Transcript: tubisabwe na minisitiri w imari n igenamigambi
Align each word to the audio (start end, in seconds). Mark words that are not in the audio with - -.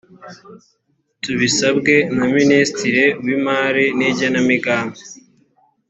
tubisabwe 1.21 1.93
na 2.15 2.25
minisitiri 2.35 3.05
w 3.23 3.25
imari 3.37 3.85
n 3.97 3.99
igenamigambi 4.09 5.01